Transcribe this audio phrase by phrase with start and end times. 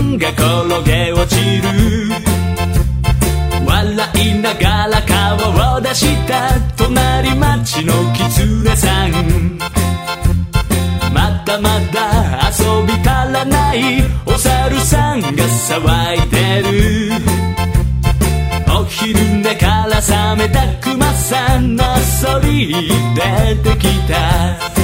[0.00, 1.68] ンが転げ落ちる
[3.66, 9.58] 笑いながら顔を出した隣町の狐さん。
[11.12, 17.12] まだまだ遊び足らないお猿さんが騒いでる
[18.68, 24.75] お昼寝から覚めたクマさんのそり出てきた。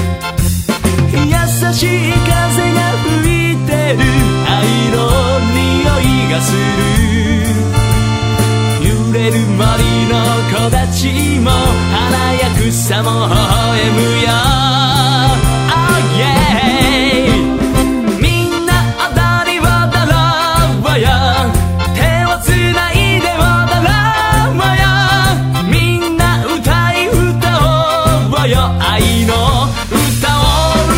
[10.09, 10.15] の
[10.51, 14.29] 木立も花や草も微笑むよ。
[15.75, 15.81] Oh
[16.19, 16.41] yeah.
[18.21, 18.71] みんな
[19.09, 19.65] 踊り踊
[20.11, 20.15] ろ
[20.95, 21.07] うよ
[21.95, 23.41] 手をつないで踊
[23.83, 23.91] ろ
[24.53, 24.85] うよ
[25.71, 27.13] みんな歌い歌
[27.59, 28.55] おうよ。
[28.81, 30.43] 愛の歌を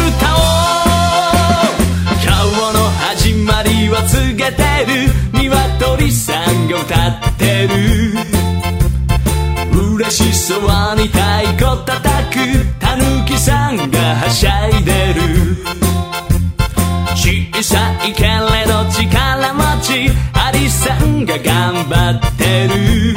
[0.08, 1.72] 歌おう。
[2.22, 5.33] 今日の始まりを告げてる。
[10.04, 10.60] 嬉しそう
[10.96, 11.18] に太
[11.56, 11.98] 鼓叩
[12.30, 12.36] く
[12.78, 15.56] たぬきさんがはしゃいでる。
[17.14, 18.28] 小さいけれ
[18.66, 23.16] ど力持ちアリさんが頑張ってる。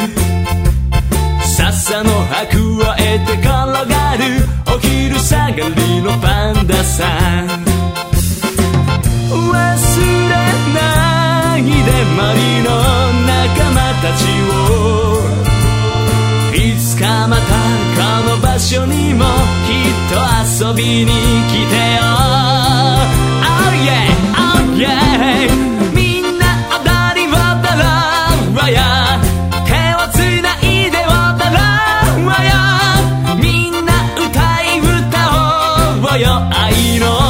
[1.44, 7.04] 笹の白を得て転がるお昼下がりのパンダさ
[7.44, 7.57] ん。
[18.76, 19.24] にも
[19.66, 20.20] きっと
[20.68, 22.04] 遊びに来てよ。
[23.40, 25.48] Oh yeah, oh yeah
[25.94, 26.44] みんな
[26.76, 27.86] 踊りをたら
[28.52, 28.76] うわよ。
[29.66, 31.08] 手をつないで踊
[31.40, 31.58] たら
[32.18, 32.52] うわよ。
[33.42, 34.26] みんな歌
[34.64, 34.92] い歌
[36.02, 37.27] おうよ愛の。